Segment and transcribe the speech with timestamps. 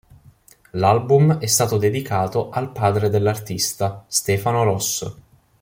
[0.71, 5.17] L'album è stato dedicato al padre dell'artista: Stefano Rosso.